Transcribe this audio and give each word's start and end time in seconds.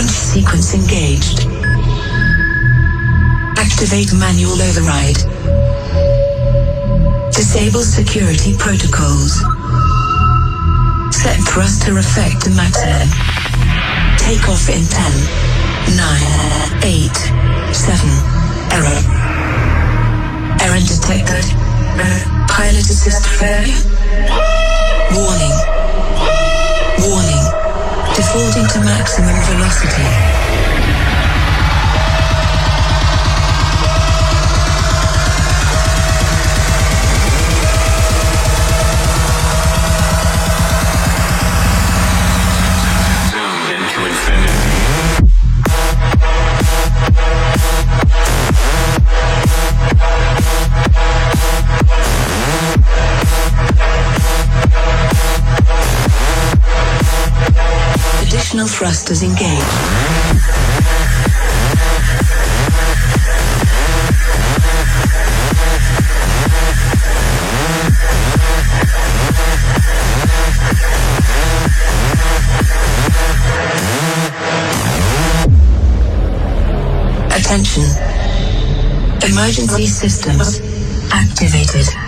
Launch 0.00 0.12
sequence 0.12 0.72
engaged. 0.72 1.40
Activate 3.60 4.14
manual 4.14 4.56
override. 4.56 5.20
Disable 7.36 7.82
security 7.82 8.56
protocols. 8.56 9.36
Set 11.12 11.36
thruster 11.44 11.98
effect 11.98 12.40
to 12.44 12.50
maximum. 12.56 13.12
Take 14.16 14.48
off 14.48 14.70
in 14.72 14.88
10, 14.88 15.12
9, 15.92 16.80
8, 16.82 17.12
7. 17.76 18.08
Error. 18.72 19.00
Error 20.64 20.80
detected. 20.80 21.44
Pilot 22.48 22.88
assist 22.88 23.26
failure. 23.36 23.76
Warning. 25.12 25.56
Warning. 27.04 27.59
Defaulting 28.20 28.66
to 28.66 28.80
maximum 28.80 29.34
velocity. 29.48 30.99
Additional 58.60 58.78
thrusters 58.78 59.22
engaged. 59.22 59.64
Attention. 77.32 77.84
Emergency 79.22 79.86
systems 79.86 80.60
activated. 81.10 81.99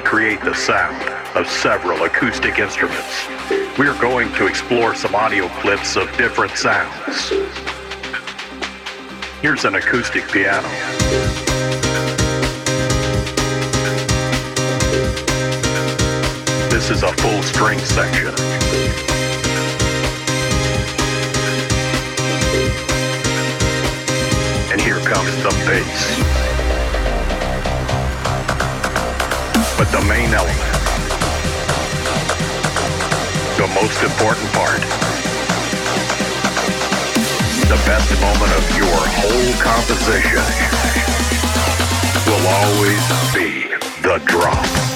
Recreate 0.00 0.40
the 0.40 0.54
sound 0.54 0.96
of 1.36 1.46
several 1.46 2.04
acoustic 2.04 2.58
instruments. 2.58 3.28
We're 3.78 3.98
going 4.00 4.32
to 4.32 4.46
explore 4.46 4.94
some 4.94 5.14
audio 5.14 5.46
clips 5.60 5.94
of 5.94 6.10
different 6.16 6.56
sounds. 6.56 7.28
Here's 9.42 9.66
an 9.66 9.74
acoustic 9.74 10.26
piano. 10.32 10.66
This 16.70 16.88
is 16.88 17.02
a 17.02 17.12
full 17.18 17.42
string 17.42 17.78
section. 17.80 18.32
And 24.72 24.80
here 24.80 25.00
comes 25.00 25.36
the 25.42 25.50
bass. 25.66 26.39
The 29.92 30.00
main 30.02 30.32
element, 30.32 30.72
the 33.58 33.66
most 33.74 34.02
important 34.04 34.46
part, 34.52 34.80
the 37.66 37.80
best 37.86 38.10
moment 38.20 38.52
of 38.52 38.76
your 38.76 39.00
whole 39.18 39.52
composition 39.58 40.46
will 42.26 42.46
always 42.46 43.34
be 43.34 43.66
the 44.02 44.22
drop. 44.26 44.89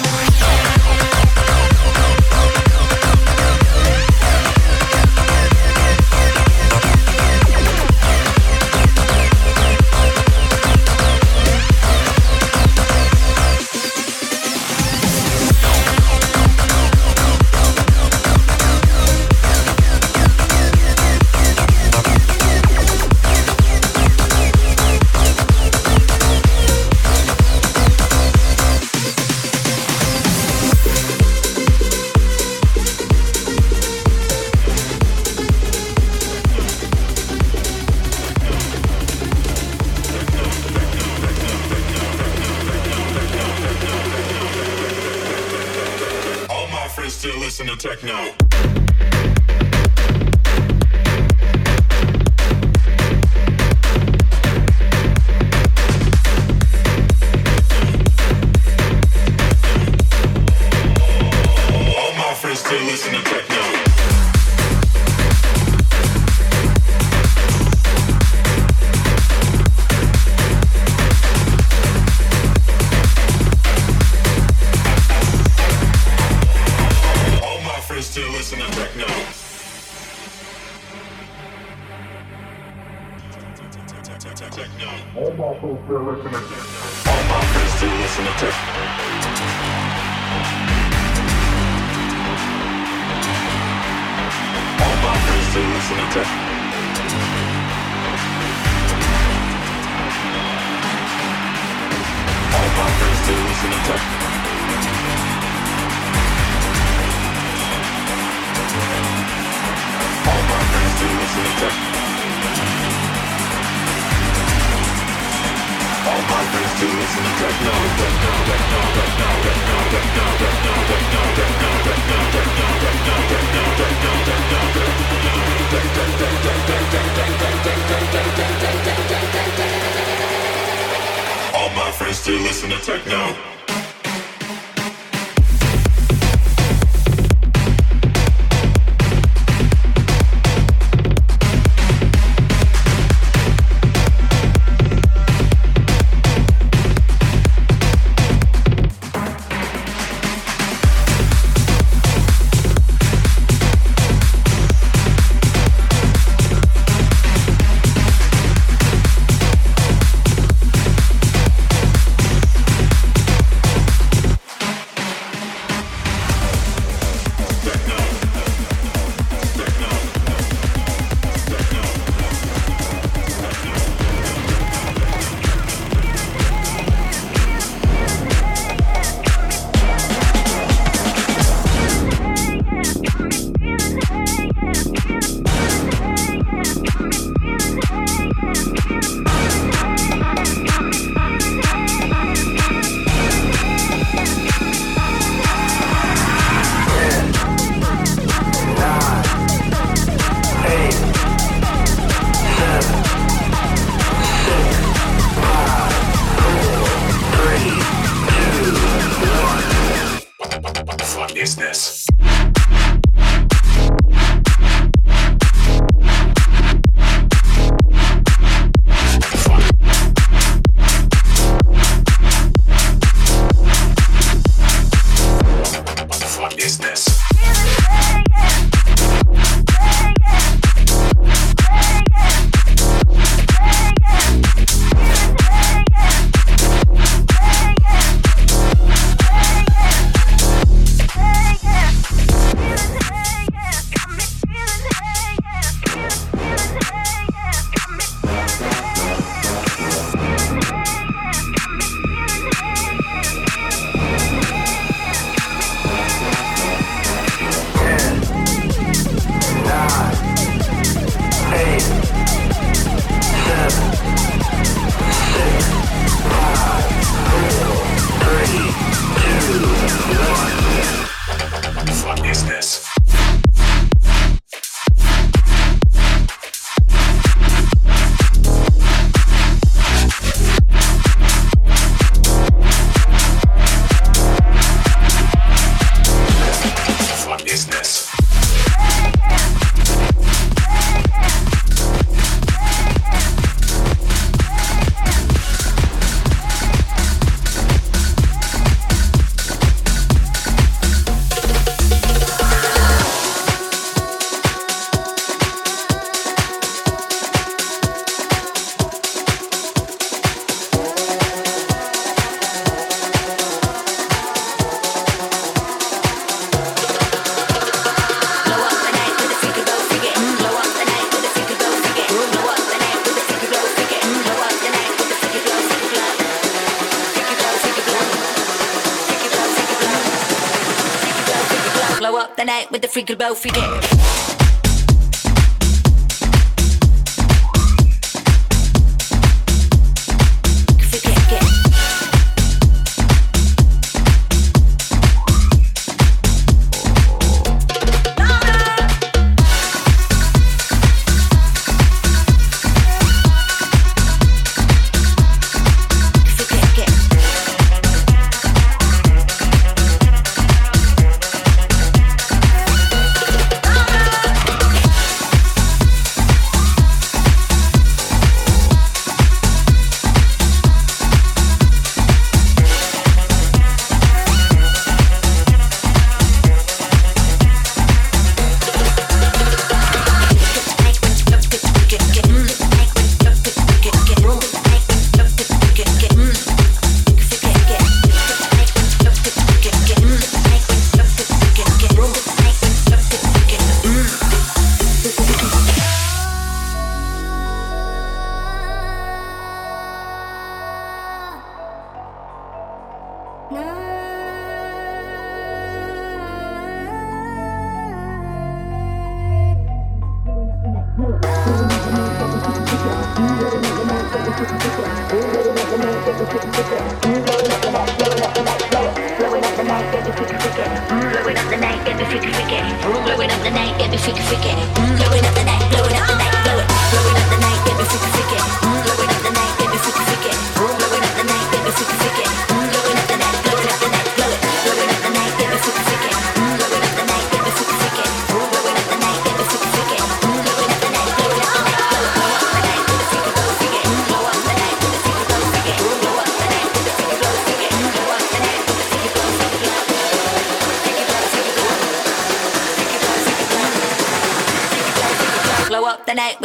The 333.07 333.17
night 333.17 333.74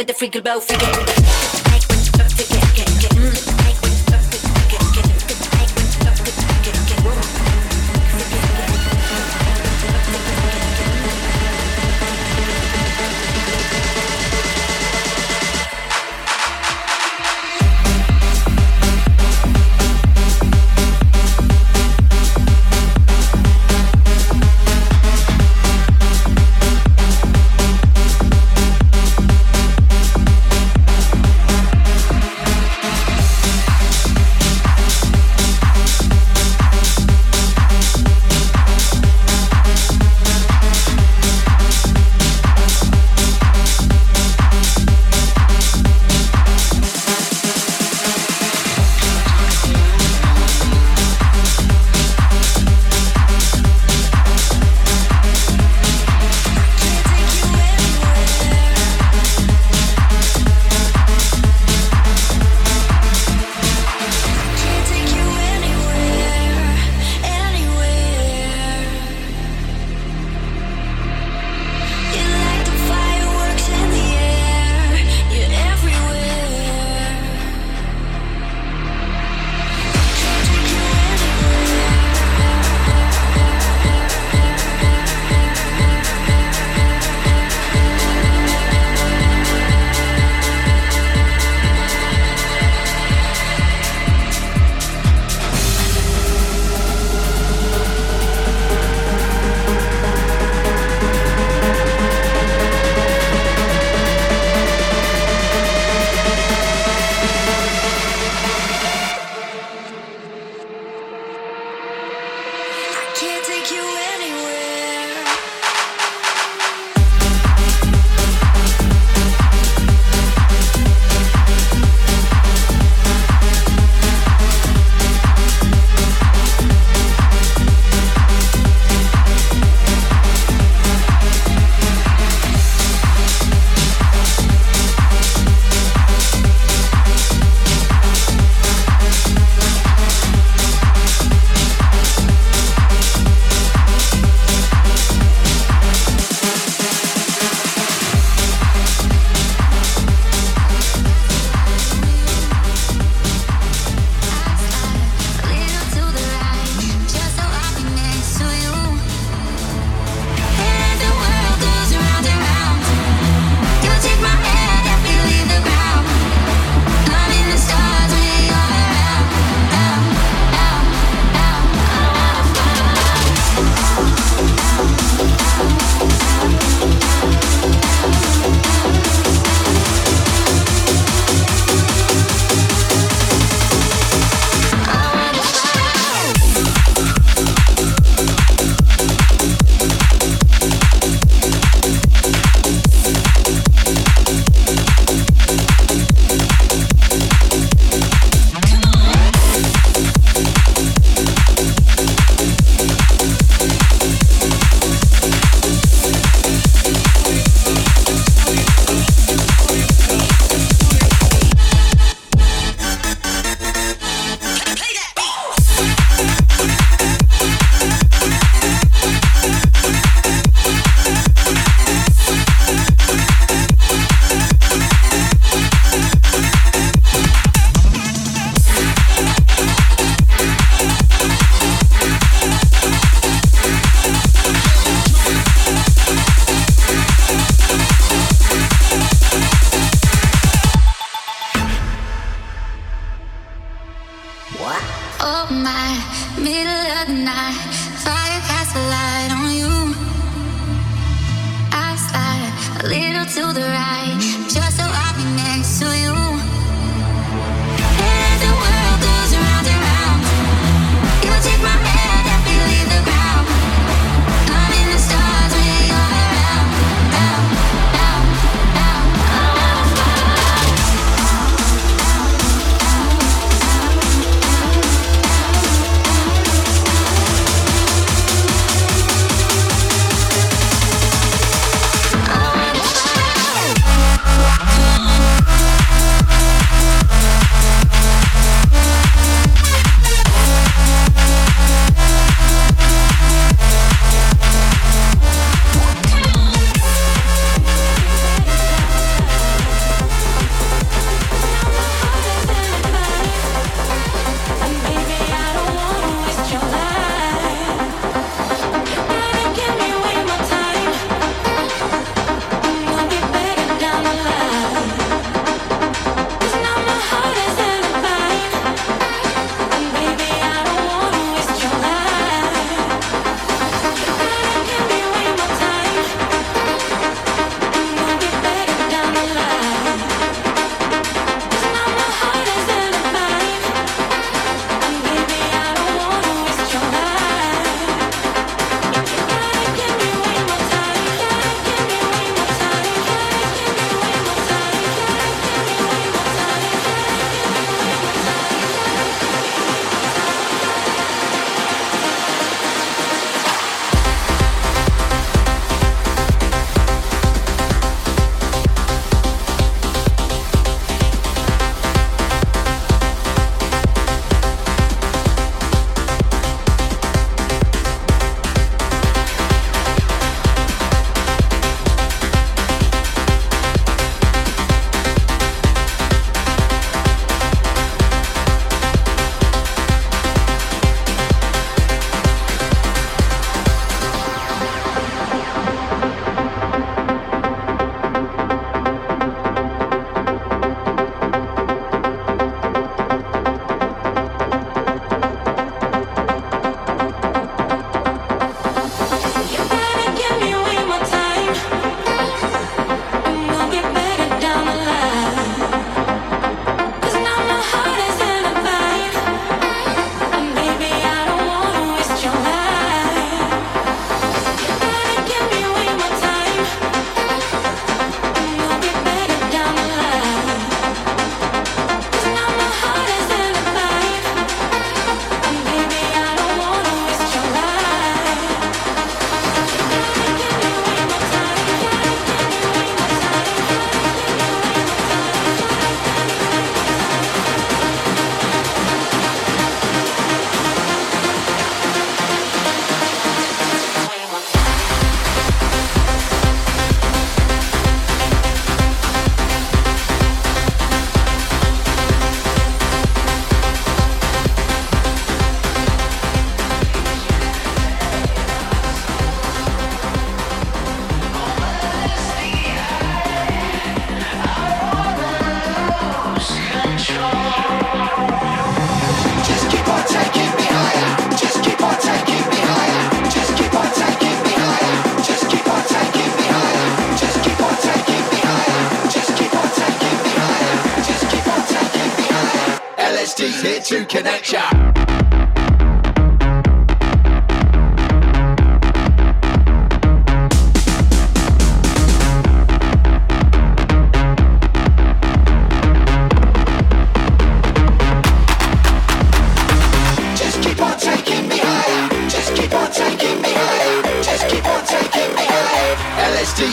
with 0.00 0.06
the 0.06 0.14
freaky 0.14 0.40
bow 0.40 0.58
freaking. 0.58 1.19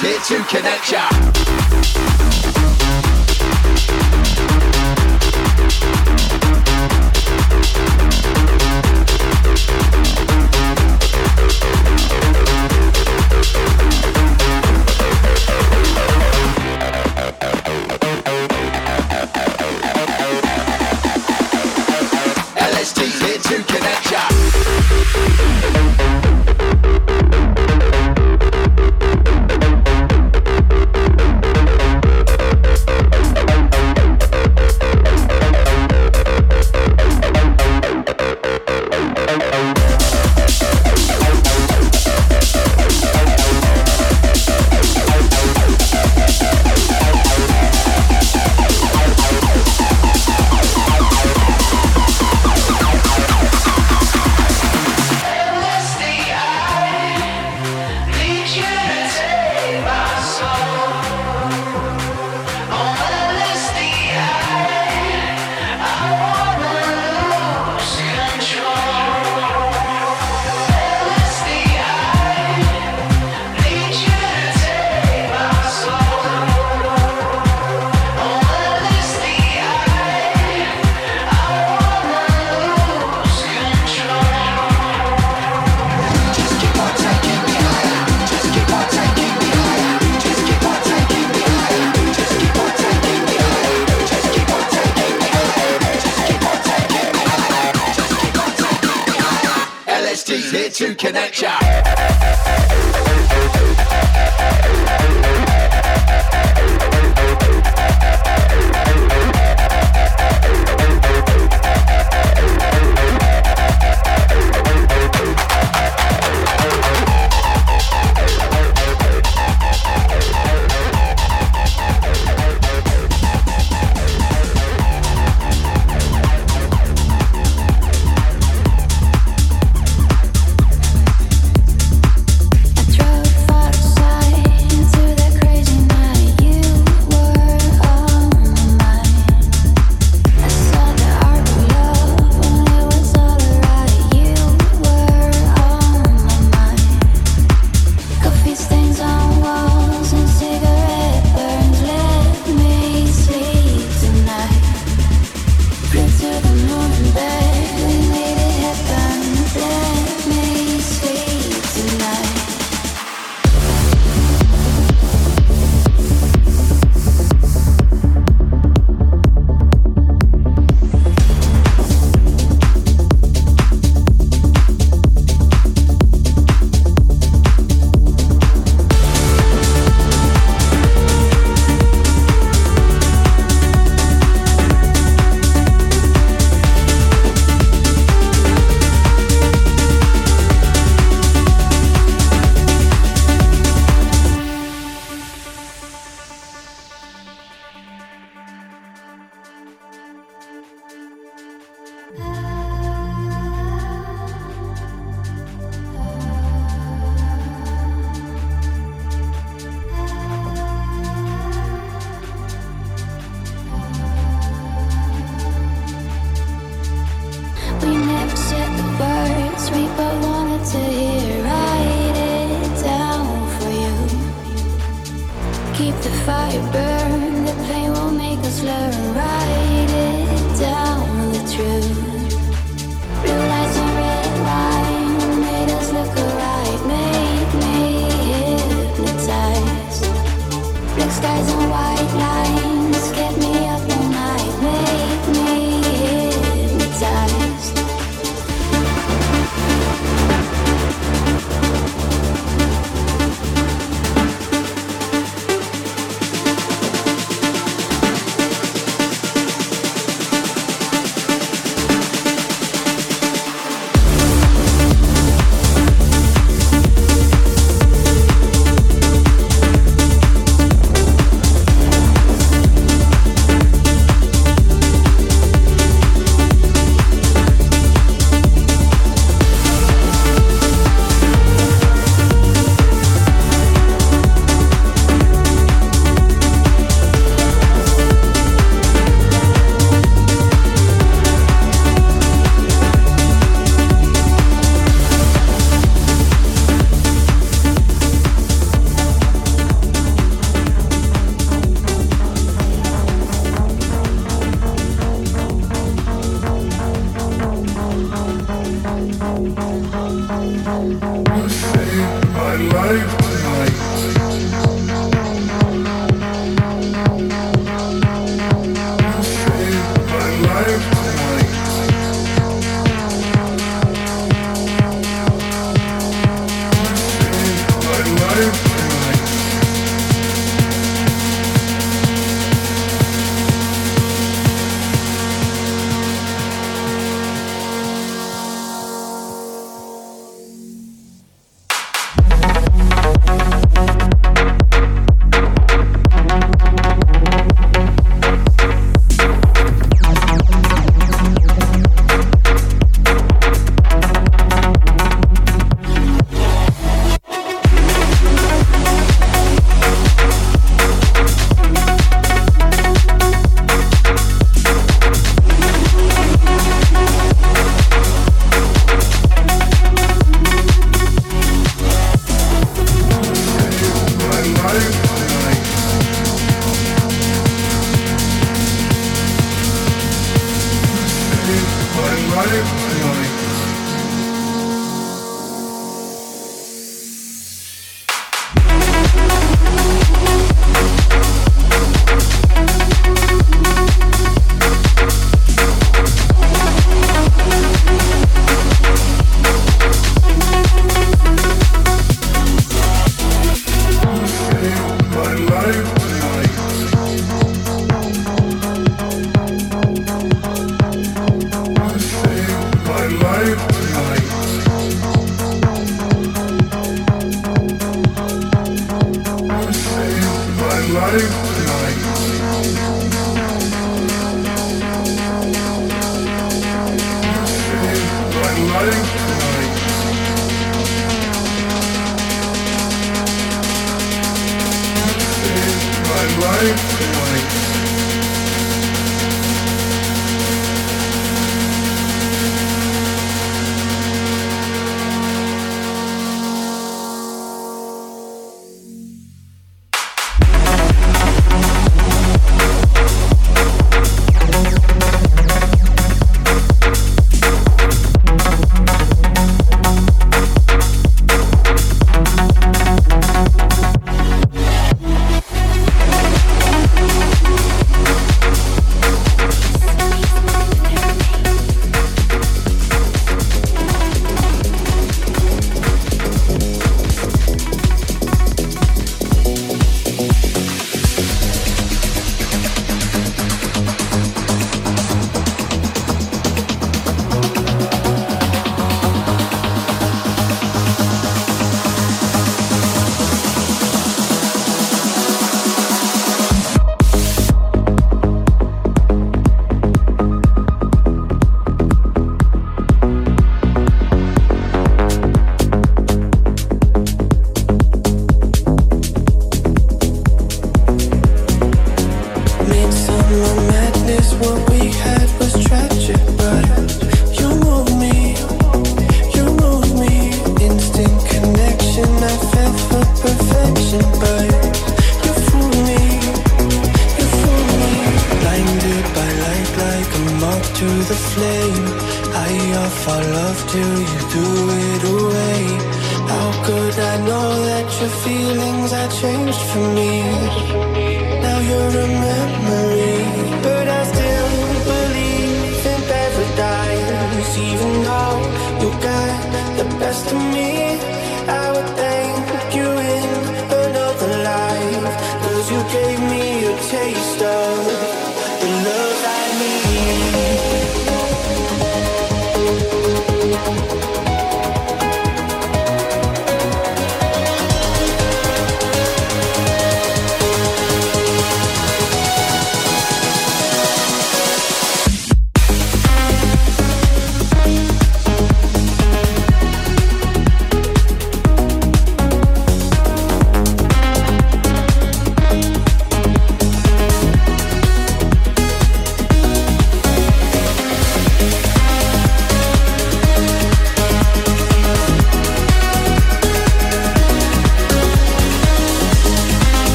here 0.00 0.18
to 0.20 0.42
connect 0.44 0.92
ya. 0.92 1.19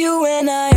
you 0.00 0.24
and 0.24 0.48
I 0.48 0.69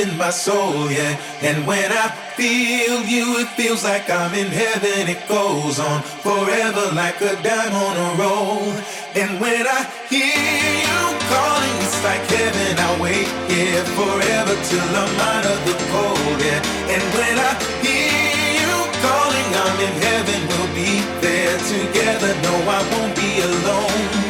in 0.00 0.16
my 0.16 0.30
soul, 0.30 0.90
yeah. 0.90 1.20
And 1.42 1.66
when 1.66 1.92
I 1.92 2.08
feel 2.36 3.02
you, 3.04 3.38
it 3.40 3.48
feels 3.58 3.84
like 3.84 4.08
I'm 4.08 4.32
in 4.34 4.48
heaven. 4.48 5.08
It 5.14 5.20
goes 5.28 5.78
on 5.78 6.02
forever, 6.24 6.84
like 6.94 7.20
a 7.20 7.34
dime 7.42 7.74
on 7.74 7.94
a 8.08 8.10
roll. 8.16 8.72
And 9.20 9.40
when 9.40 9.66
I 9.66 9.80
hear 10.08 10.40
you 10.84 11.00
calling, 11.28 11.76
it's 11.84 12.00
like 12.02 12.24
heaven. 12.32 12.72
I'll 12.86 13.00
wait, 13.02 13.28
yeah, 13.52 13.84
forever 13.98 14.54
till 14.70 14.90
I'm 15.02 15.16
out 15.32 15.44
of 15.52 15.58
the 15.68 15.76
cold, 15.92 16.38
yeah. 16.40 16.94
And 16.94 17.04
when 17.18 17.36
I 17.36 17.52
hear 17.84 18.40
you 18.56 18.74
calling, 19.04 19.48
I'm 19.64 19.78
in 19.88 19.96
heaven. 20.08 20.40
We'll 20.48 20.72
be 20.72 20.92
there 21.20 21.58
together. 21.74 22.32
No, 22.46 22.54
I 22.76 22.80
won't 22.92 23.14
be 23.16 23.30
alone. 23.44 24.29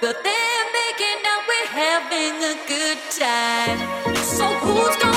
But 0.00 0.22
they're 0.22 0.66
making 0.72 1.26
out 1.26 1.42
we're 1.48 1.66
having 1.66 2.36
a 2.44 2.54
good 2.68 2.98
time. 3.18 4.14
So 4.14 4.46
who's 4.62 4.96
gonna 4.98 5.07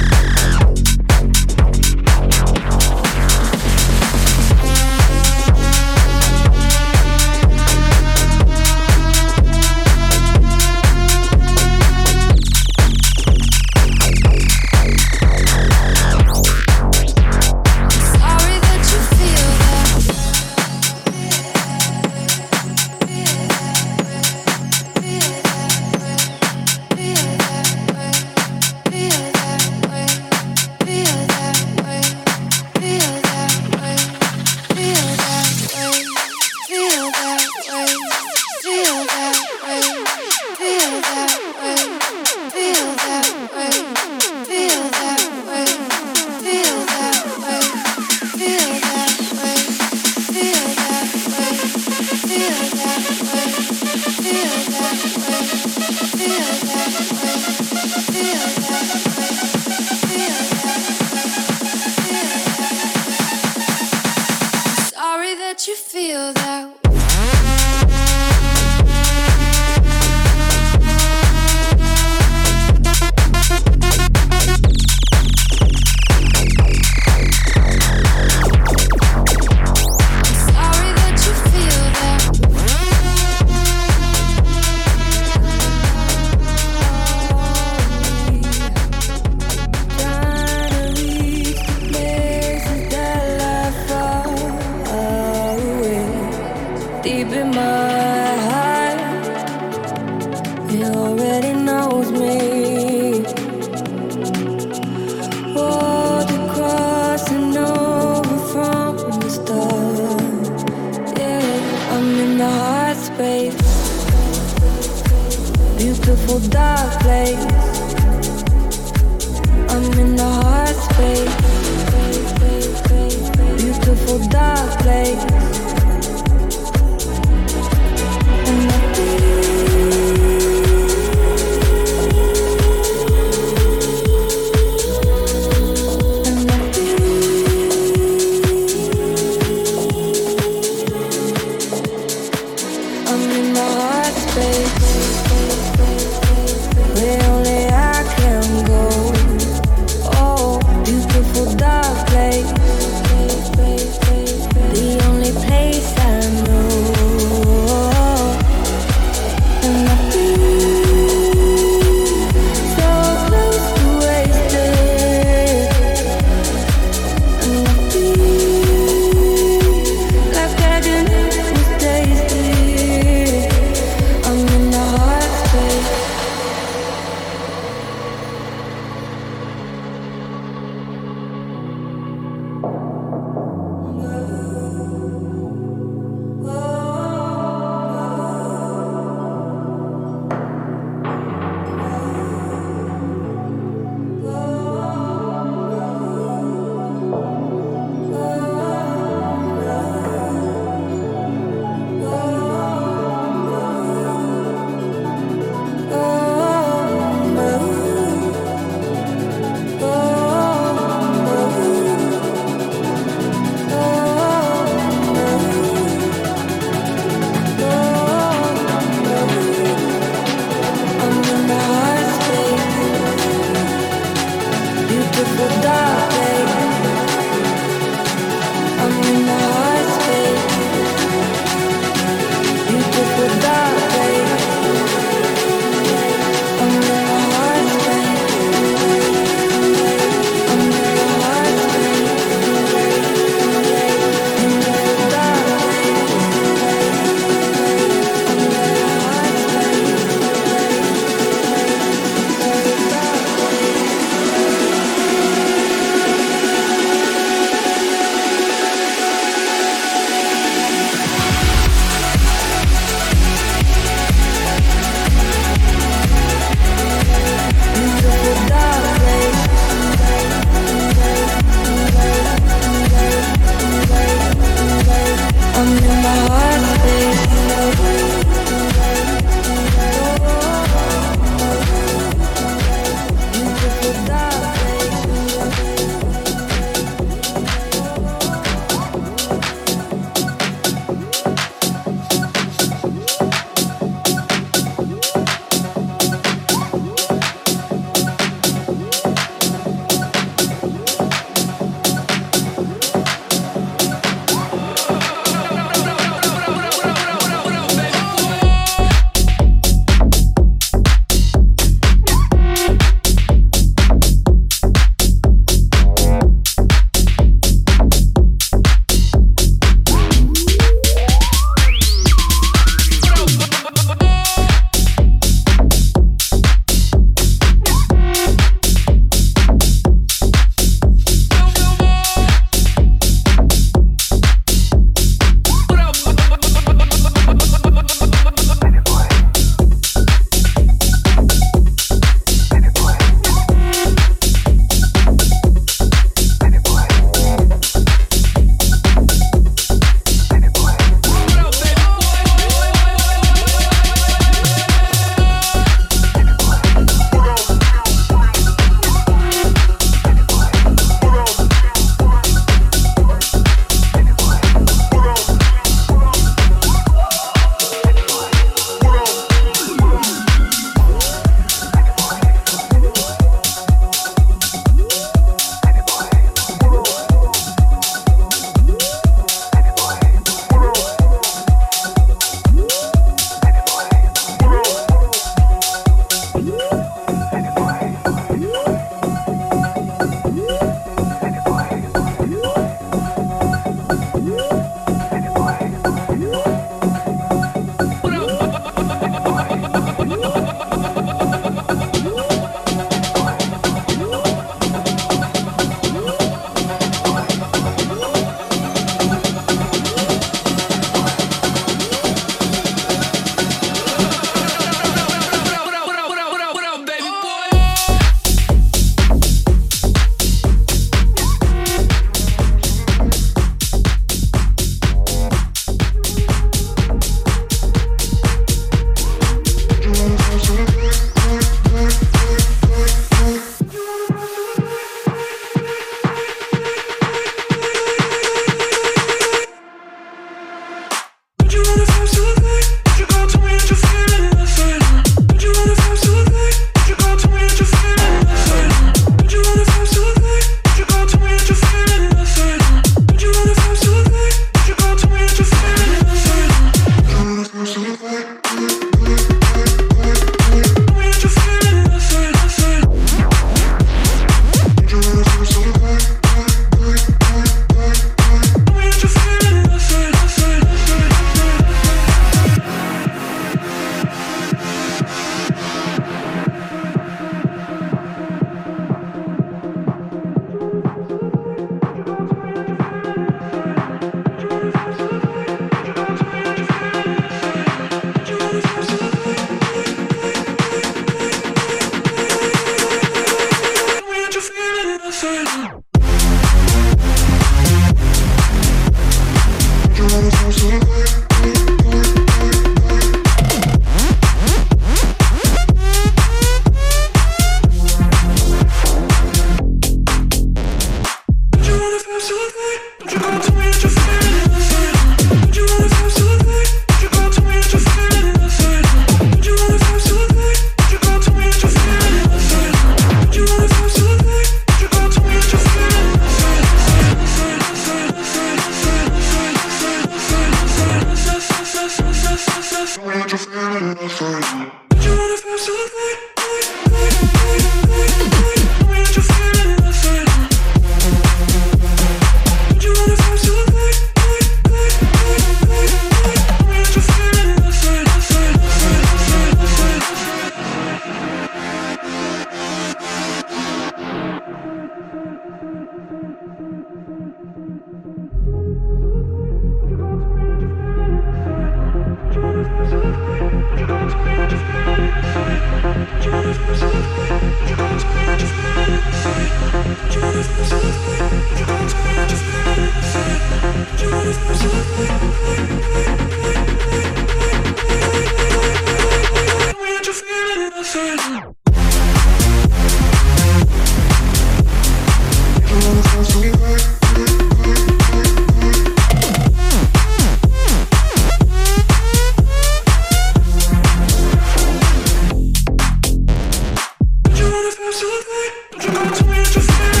Would 597.91 600.00